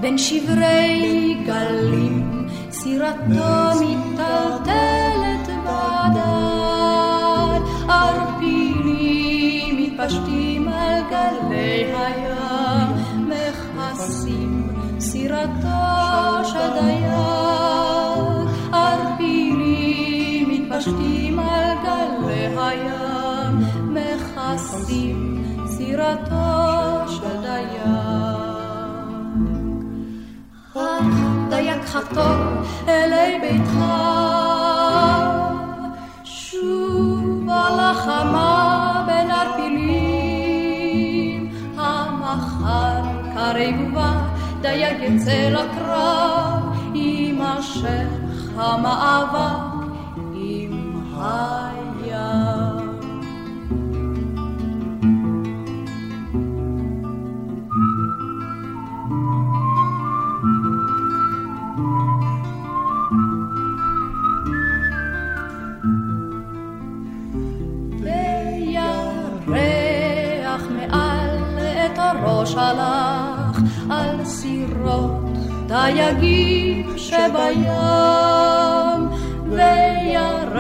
[0.00, 6.30] בין שברי גלים, סירתו מיטלטלת בדד,
[7.88, 12.49] ערפילים מתפשטים על גלי הים,
[14.00, 17.12] מכסים סירתו של דייג,
[18.72, 27.80] ערפילים מתפשטים על גלי הים, מכסים סירתו של דייג.
[31.48, 33.78] דייג חתור אלי ביתך,
[36.24, 38.49] שוב על החמה
[44.60, 48.08] דייג יצא לקרב, יימשך
[48.56, 49.86] המאבק
[50.34, 51.59] עם הים.
[75.80, 77.64] דייגים שבים
[79.50, 80.58] וירח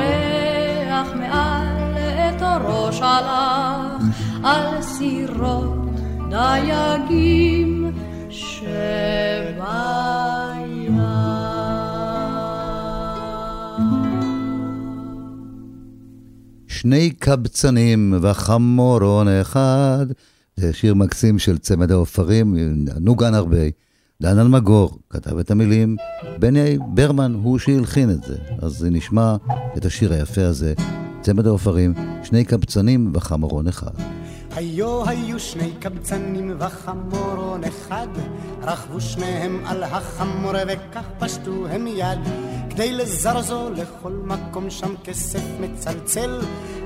[1.14, 4.02] מעל את הראש הלך
[4.42, 5.88] על סירות
[6.30, 7.92] דייגים
[8.30, 8.60] שבים.
[16.68, 20.06] שני קבצנים וחמורון אחד.
[20.56, 22.56] זה שיר מקסים של צמד העופרים,
[23.00, 23.89] נוגן הרבה.
[24.20, 25.96] דן אלמגור כתב את המילים,
[26.38, 28.36] בני ברמן הוא שהלחין את זה.
[28.62, 29.36] אז נשמע
[29.76, 30.74] את השיר היפה הזה,
[31.20, 33.90] צמד העופרים, שני קבצנים וחמורון אחד.
[34.50, 38.08] היו היו שני קבצנים וחמורון אחד,
[38.62, 42.18] רכבו שניהם על החמור וכך פשטו הם יד.
[42.70, 46.40] כדי לזרזו לכל מקום שם כסף מצלצל,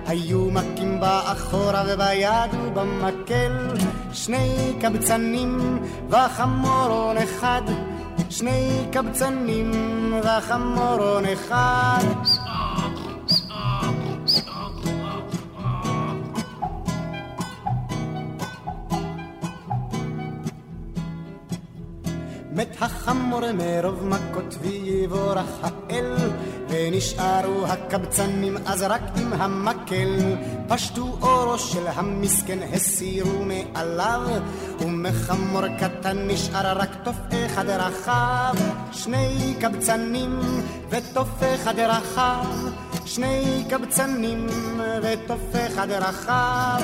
[0.07, 3.53] היו מכים באחורה וביד ובמקל.
[4.13, 5.79] שני קבצנים
[6.09, 7.63] וחמורון אחד,
[8.31, 9.71] שני קבצנים
[10.23, 12.05] וחמורון אחד.
[22.85, 26.17] החמור מרוב מכות ויבורך האל
[26.75, 30.37] ונשארו הקבצנים אז רק עם המקל.
[30.69, 34.21] פשטו אורו של המסכן הסירו מעליו
[34.81, 37.17] ומחמור קטן נשאר רק תוף
[37.47, 38.55] אחד רחב.
[38.93, 40.41] שני קבצנים
[40.91, 42.45] ותוף אחד רחב.
[43.07, 44.47] שני קבצנים
[45.03, 46.83] ותוף אחד רחב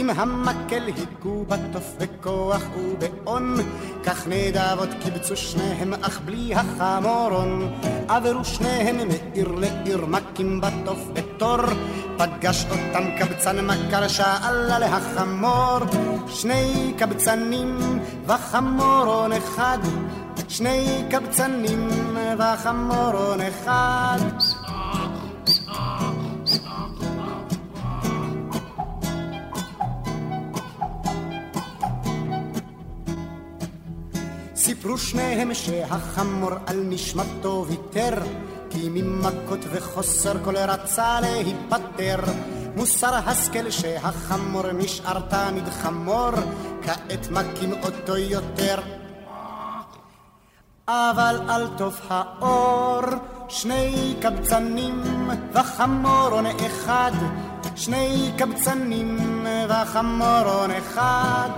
[0.00, 3.56] עם המקל היכו בתוף בכוח ובאון,
[4.04, 7.72] כך נדבות קיבצו שניהם אך בלי החמורון.
[8.08, 11.58] עברו שניהם מעיר לעיר מכים בתוף בתור,
[12.18, 15.78] פגש אותם קבצן מכר שאל על החמור.
[16.28, 19.78] שני קבצנים וחמורון אחד,
[20.48, 21.88] שני קבצנים
[22.38, 24.18] וחמורון אחד.
[34.80, 38.18] סיפרו שניהם שהחמור על נשמתו ויתר,
[38.70, 42.20] כי ממכות וחוסר כל רצה להיפטר.
[42.76, 46.30] מוסר השכל שהחמור נשאר תמיד חמור,
[46.82, 48.78] כעת מכים אותו יותר.
[50.88, 53.02] אבל על טוב האור,
[53.48, 55.02] שני קבצנים
[55.54, 57.12] וחמורון אחד,
[57.76, 61.48] שני קבצנים וחמורון אחד.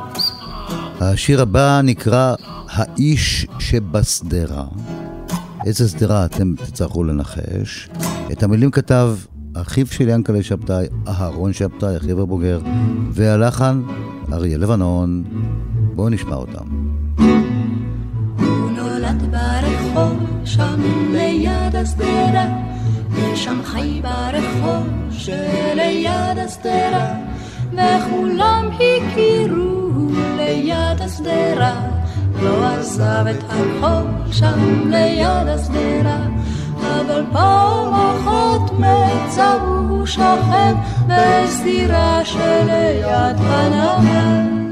[1.01, 2.35] השיר הבא נקרא
[2.73, 4.65] האיש שבשדרה.
[5.67, 7.89] איזה שדרה אתם תצטרכו לנחש.
[8.33, 9.17] את המילים כתב
[9.55, 12.61] אחיו של ינקלה שבתאי, אהרון שבתאי, אחיו הבוגר,
[13.11, 13.83] והלחן
[14.33, 15.25] אריה לבנון.
[15.95, 16.65] בואו נשמע אותם.
[18.77, 20.81] נולד ברחוב, שם
[21.13, 22.47] ליד השדרה,
[23.11, 27.15] ושם חי ברחוב שליד השדרה,
[27.73, 32.02] וכולם הכירו ליד השדרה.
[32.43, 36.27] לא עזב את הרחוב שם ליד השדרה,
[36.81, 40.75] אבל פעם אחת מצב הוא שוכב
[41.07, 44.63] בסדירה שליד הנמל.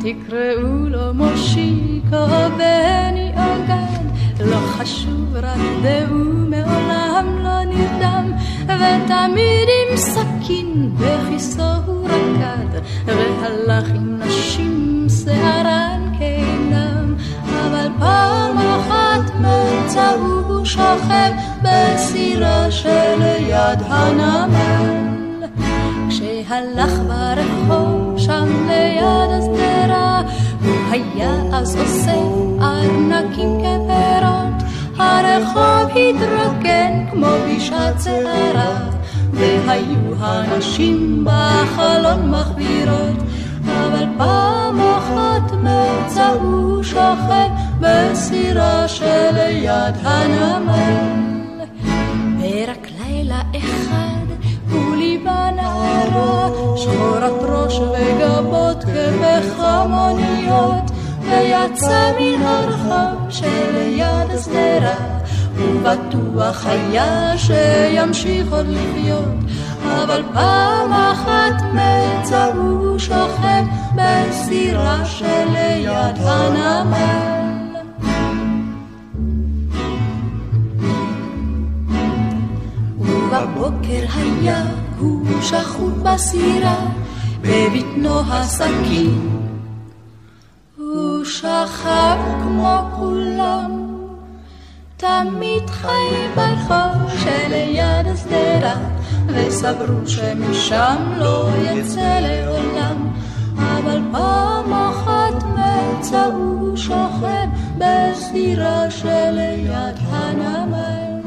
[0.00, 4.02] תקראו לו מושיקו בני אגד,
[4.40, 8.32] לא חשוב רק דהו מעולם לא נרדם,
[8.64, 16.51] ותמיד עם סכין בכיסו הוא רקד, והלך עם נשים שערן כינם, אבל
[17.98, 21.32] פעם אחת מצא הוא שוכב
[21.62, 25.12] בסירה שליד הנמל.
[26.08, 30.22] כשהלך ברחוב שם ליד השדרה,
[30.64, 34.62] הוא היה אז אוסף ארנקים כפירות.
[34.96, 38.74] הרחוב התרוקן כמו בשעת שערה,
[39.32, 43.22] והיו הנשים בחלון מחבירות.
[43.66, 44.71] אבל פעם
[46.32, 47.48] הוא שוכב
[47.80, 51.22] בסירה שליד הנמל.
[52.40, 54.26] ורק לילה אחד
[54.70, 64.94] הוא ליבה נערה, שחורת ראש וגבות כבחמוניות, ויצא מן הרחוב שליד השדרה,
[65.56, 69.34] ובטוח היה שימשיך עוד לחיות.
[70.04, 73.64] אבל פעם אחת מצא הוא שוכב
[73.94, 77.42] בסירה שליד הנמל.
[82.98, 84.62] ובבוקר היה
[84.98, 86.76] הוא שחוט בסירה,
[87.40, 89.28] בבטנו הסכין.
[90.78, 93.81] הוא שכב כמו כולם,
[95.02, 98.74] תמיד חי ברחוב שליד השדרה.
[99.26, 103.08] וסברו שמשם לא יצא לעולם,
[103.56, 107.46] אבל פעם אחת מצא הוא שוכב
[107.78, 111.20] בסירה שליד הנמל.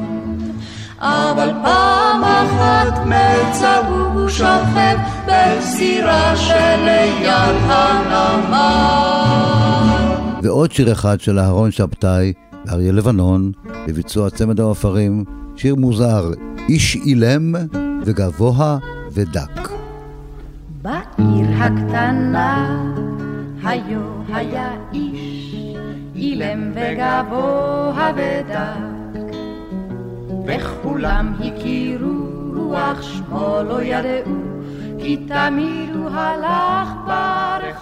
[1.00, 4.96] אבל פעם אחת מצא הוא שוכב
[5.26, 8.96] בסירה שליד הנמל.
[10.42, 12.32] ועוד שיר אחד של אהרון שבתאי
[12.66, 13.52] ואריה לבנון,
[13.88, 15.24] בביצוע צמד העופרים,
[15.56, 16.30] שיר מוזר,
[16.68, 17.54] איש אילם
[18.04, 18.78] וגבוה
[19.12, 19.68] ודק.
[20.82, 22.82] בעיר הקטנה
[23.64, 25.54] היו היה איש
[26.14, 29.28] אילם וגבוה ודק
[30.46, 34.34] וכולם הכירו אך שמו לא ידעו
[34.98, 37.75] כי תמיד הוא הלך ברחוב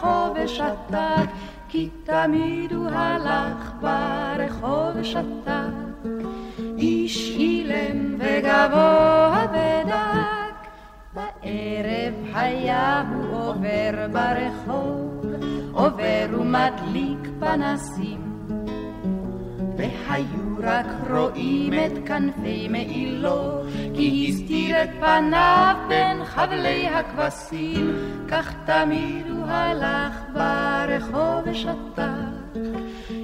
[1.75, 6.09] כי תמיד הוא הלך ברחוב ושתק
[6.79, 10.69] איש אילם וגבוה ודק
[11.15, 15.25] בערב היה הוא עובר ברחוב
[15.73, 18.24] עובר ומדליק פנסים.
[20.15, 23.63] והיו רק רואים את כנפי מעילו,
[23.95, 27.97] כי הסתיר את פניו בין חבלי הכבשים,
[28.29, 32.61] כך תמיד הוא הלך ברחוב ושתק.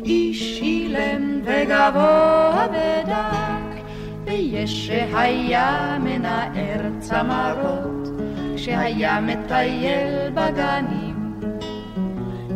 [0.05, 3.83] איש אילם וגבוה ודק,
[4.25, 8.09] ויש שהיה מנער צמרות,
[8.57, 11.11] כשהיה מטייל בגנים.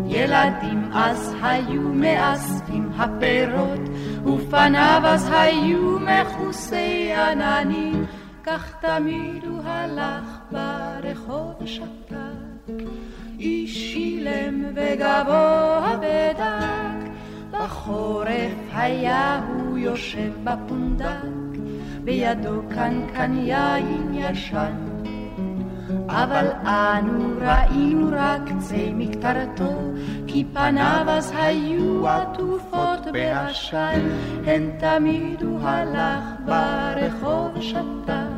[0.07, 3.81] ילדים אז היו מאספים הפירות,
[4.27, 8.05] ופניו אז היו מכוסי עננים,
[8.45, 12.15] כך תמיד הוא הלך ברחוב ושתק.
[13.39, 17.11] איש אילם וגבוה ודק,
[17.51, 21.59] בחורף היה הוא יושב בפונדק,
[22.05, 24.75] בידו קנקן יין ישן.
[26.09, 29.93] אבל אנו ראינו רק קצה מקטרתו,
[30.27, 34.01] כי פניו אז היו עטופות בעשן,
[34.47, 38.35] הן תמיד הוא הלך ברחוב ושתק.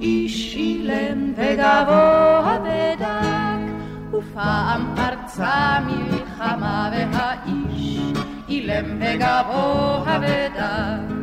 [0.00, 3.72] איש אילם וגבוה ודק,
[4.12, 8.00] ופעם פרצה מלחמה והאיש
[8.48, 11.19] אילם וגבוה ודק.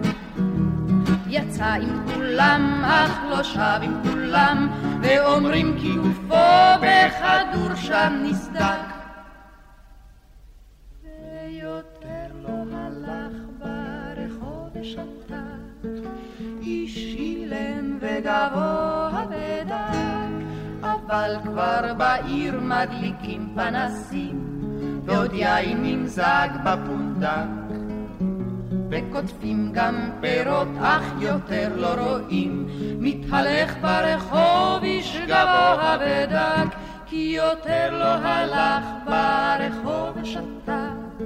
[1.38, 4.69] יצא עם כולם, אך לא שב עם כולם,
[5.01, 6.35] ואומרים כי גופו
[6.81, 8.88] בכדור שם נסדק.
[11.03, 16.09] ויותר לא הלך ברחוב ושתק,
[16.61, 20.45] איש אילם וגבוה ודק,
[20.81, 24.61] אבל כבר בעיר מדליקים פנסים,
[25.05, 27.66] ועוד יין נמזג בפונדק.
[28.89, 32.67] וקוטפים גם פירות, אך יותר לא רואים.
[32.99, 36.75] מתהלך ברחוב איש גבוה ודק,
[37.05, 41.23] כי יותר לא הלך ברחוב ושתק.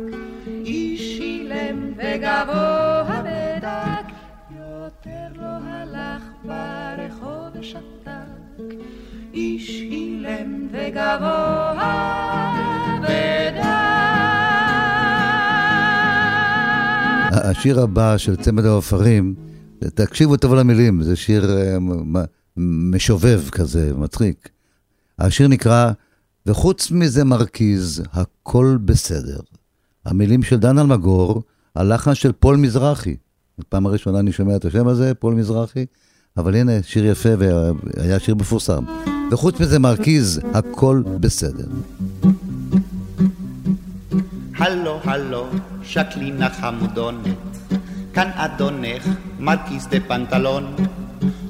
[0.47, 4.13] איש אילם וגבוה ודק,
[4.51, 8.71] יותר לא הלך ברחוב ושתק.
[9.33, 12.70] איש אילם וגבוה
[17.51, 19.35] השיר הבא של צמד העופרים,
[19.79, 21.77] תקשיבו טוב למילים, זה שיר אה,
[22.57, 24.49] משובב כזה, מצחיק.
[25.19, 25.91] השיר נקרא
[26.45, 29.39] "וחוץ מזה מרקיז, הכל בסדר".
[30.05, 31.43] המילים של דן אלמגור,
[31.75, 33.15] הלחן של פול מזרחי.
[33.69, 35.85] פעם הראשונה אני שומע את השם הזה, פול מזרחי,
[36.37, 38.83] אבל הנה, שיר יפה והיה שיר מפורסם.
[39.31, 41.67] וחוץ מזה מרקיז, הכל בסדר.
[44.61, 45.47] הלו, הלו,
[45.83, 47.57] שקלינה חמודונת,
[48.13, 49.07] כאן אדונך,
[49.39, 50.75] מרקיס דה פנטלון.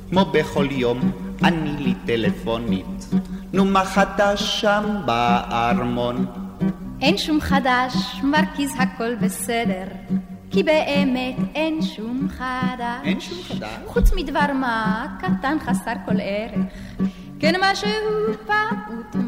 [0.09, 1.11] כמו בכל יום,
[1.43, 3.09] אני לי טלפונית,
[3.53, 6.25] נו מה חדש שם בארמון?
[7.01, 7.93] אין שום חדש,
[8.23, 9.85] מרקיז הכל בסדר.
[10.51, 13.01] כי באמת אין שום חדש.
[13.03, 13.77] אין שום חדש?
[13.87, 16.65] חוץ מדבר מה קטן חסר כל ערך.
[17.39, 17.89] כן משהו
[18.45, 19.20] פעוט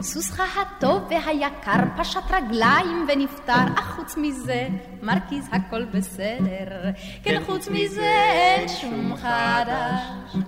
[0.00, 0.06] ממש.
[0.06, 4.68] סוסך הטוב והיקר פשט רגליים ונפטר, אך חוץ מזה
[5.02, 6.90] מרכיז הכל בסדר.
[7.22, 10.42] כן חוץ מזה אין שום חדש.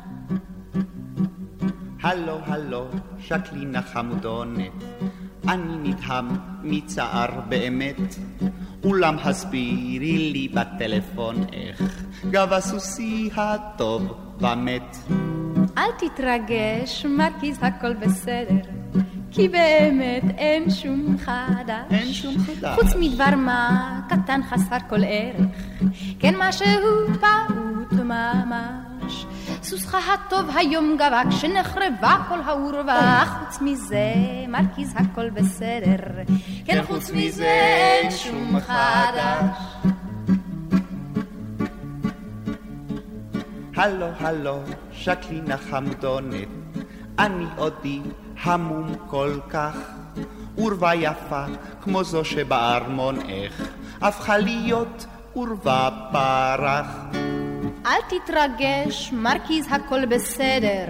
[2.02, 2.84] הלו הלו,
[3.18, 4.72] שקלינה חמודונת,
[5.48, 6.28] אני נדהם
[6.62, 8.14] מצער באמת.
[8.84, 14.96] אולם הסבירי לי בטלפון איך גב הסוסי הטוב ומת.
[15.78, 18.81] אל תתרגש, מרקיז הכל בסדר,
[19.32, 21.84] כי באמת אין שום חדש.
[21.90, 22.78] אין שום חדש.
[22.78, 25.62] חוץ מדבר מה קטן חסר כל ערך,
[26.18, 26.66] כן משהו
[27.20, 29.26] פעוט ממש.
[29.62, 34.14] סוסך הטוב היום גבה כשנחרבה כל העורבה, חוץ מזה
[34.48, 36.22] מרקיז הכל בסדר,
[36.64, 39.56] כן חוץ מזה אין שום חדש.
[43.76, 44.58] הלו הלו,
[44.92, 46.48] שקלינה חמדונת,
[47.18, 48.00] אני עודי
[48.42, 49.76] המום כל כך,
[50.56, 51.44] עורבה יפה
[51.82, 53.68] כמו זו שבארמון איך,
[54.00, 56.86] הפכה להיות עורבה פרח.
[57.86, 60.86] אל תתרגש, מרקיז הכל בסדר,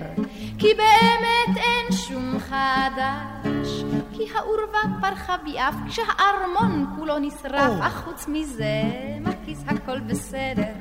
[0.58, 3.84] כי באמת אין שום חדש.
[4.12, 8.82] כי העורבה פרחה ביעף כשהארמון כולו נשרף, אך חוץ מזה,
[9.20, 10.72] מרקיז הכל בסדר.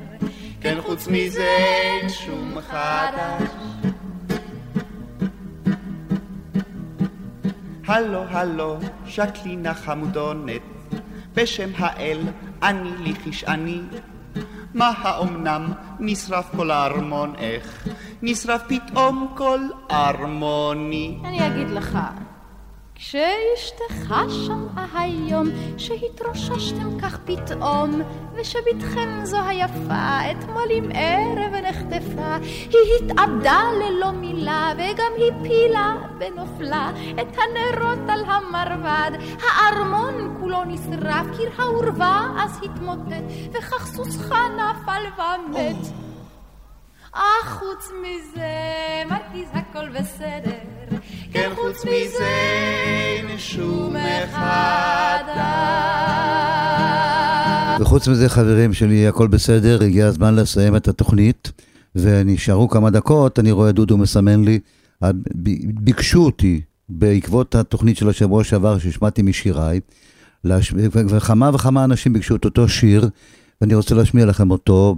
[0.62, 3.91] כן חוץ מזה אין שום חדש.
[7.92, 10.62] הלו הלו, שקלינה חמודונת,
[11.36, 12.20] בשם האל
[12.64, 13.82] אני לי חשעני.
[14.74, 17.88] מה האומנם נשרף כל הארמון איך?
[18.22, 19.60] נשרף פתאום כל
[19.92, 21.18] ארמוני.
[21.26, 22.00] אני אגיד לך,
[23.02, 25.48] כשאשתך שמעה היום
[25.78, 28.02] שהתרוששתם כך פתאום
[28.36, 32.36] ושבתכם זו היפה אתמול עם ערב נחטפה
[32.70, 36.92] היא התאבדה ללא מילה וגם הפילה בנופלה
[37.22, 39.12] את הנרות על המרבד.
[39.42, 45.86] הארמון כולו נשרף קיר העורבה אז התמוטט וכך סוסך נפל ומת.
[47.12, 48.50] אך חוץ מזה
[49.10, 50.81] מרגיז הכל בסדר
[51.34, 52.30] כן חוץ מזה
[52.84, 55.24] אין שום אחד
[57.82, 61.52] וחוץ מזה, חברים שלי, הכל בסדר, הגיע הזמן לסיים את התוכנית,
[61.96, 64.60] ונשארו כמה דקות, אני רואה דודו מסמן לי,
[65.64, 69.80] ביקשו אותי, בעקבות התוכנית של השבוע שעבר, שהשמעתי משיריי,
[70.94, 73.10] וכמה וכמה אנשים ביקשו את אותו שיר,
[73.62, 74.96] ואני רוצה להשמיע לכם אותו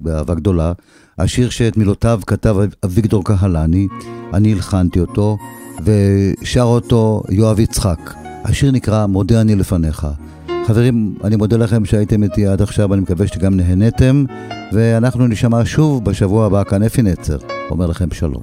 [0.00, 0.72] באהבה גדולה.
[1.18, 3.88] השיר שאת מילותיו כתב אביגדור קהלני,
[4.34, 5.38] אני הלחנתי אותו,
[5.84, 8.14] ושר אותו יואב יצחק.
[8.44, 10.06] השיר נקרא "מודה אני לפניך".
[10.66, 14.24] חברים, אני מודה לכם שהייתם איתי עד עכשיו, אני מקווה שגם נהניתם,
[14.72, 17.38] ואנחנו נשמע שוב בשבוע הבא כאן אפי נצר.
[17.70, 18.42] אומר לכם שלום.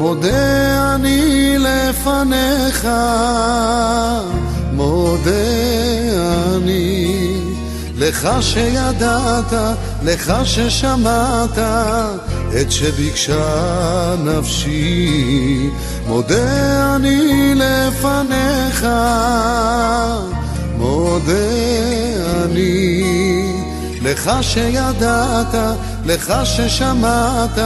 [0.00, 2.88] מודה אני לפניך,
[4.72, 5.30] מודה
[6.56, 7.16] אני
[7.96, 9.52] לך שידעת,
[10.02, 11.58] לך ששמעת
[12.60, 15.70] את שביקשה נפשי,
[16.06, 18.86] מודה אני לפניך,
[20.76, 21.32] מודה
[22.44, 23.02] אני
[24.02, 25.54] לך שידעת,
[26.04, 27.58] לך ששמעת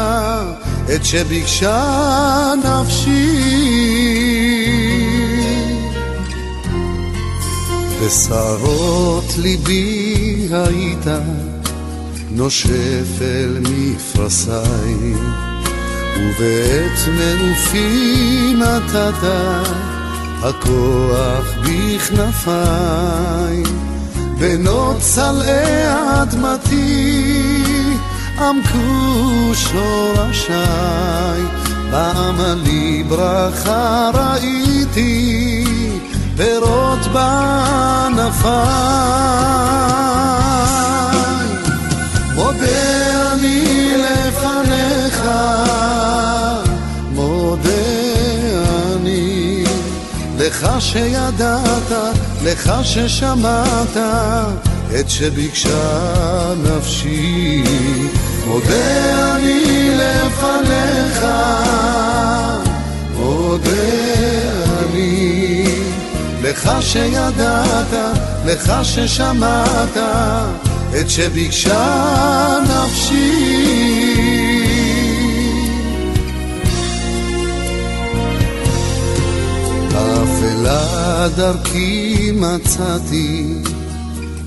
[0.88, 3.30] את שביקשה נפשי.
[8.02, 11.06] בשרות ליבי היית
[12.30, 15.14] נושף אל מפרסי,
[16.18, 19.28] ובעת מנופי נתת
[20.42, 23.62] הכוח בכנפיי,
[24.38, 27.64] בנות צלעי אדמתי
[28.38, 31.42] עמקו שורשיי,
[31.90, 35.64] בעמלי ברכה ראיתי,
[36.36, 38.54] פירות בענפיי.
[42.34, 45.22] מודה אני לפניך,
[47.12, 47.70] מודה
[48.96, 49.64] אני,
[50.38, 51.92] לך שידעת,
[52.44, 53.96] לך ששמעת,
[55.00, 57.64] את שביקשה נפשי,
[58.46, 61.26] מודה אני לפניך,
[63.16, 63.70] מודה
[64.82, 65.64] אני,
[66.42, 68.14] לך שידעת,
[68.46, 69.96] לך ששמעת,
[71.00, 74.14] את שביקשה נפשי.
[79.90, 83.54] אפלה דרכי מצאתי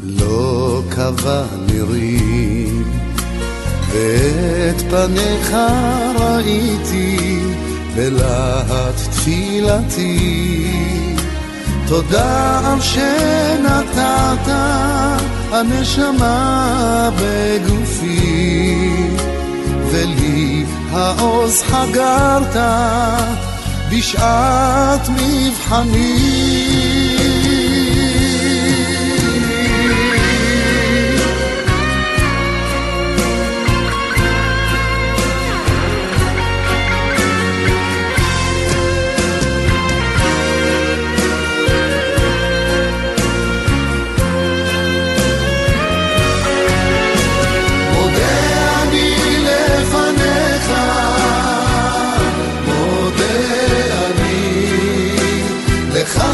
[0.04, 2.97] לא קבע נירים,
[3.98, 5.56] ואת פניך
[6.20, 7.40] ראיתי
[7.96, 10.72] בלהט תפילתי.
[11.88, 14.52] תודה על שנתת
[15.52, 18.90] הנשמה בגופי,
[19.92, 22.56] ולי העוז חגרת
[23.92, 26.58] בשעת מבחנים.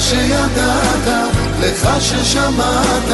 [0.10, 1.08] שידעת,
[1.60, 3.12] לך ששמעת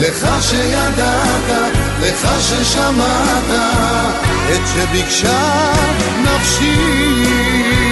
[0.00, 1.72] לך שידעת,
[2.02, 3.50] לך ששמעת
[4.54, 5.72] את שביקשה
[6.22, 7.83] נפשי.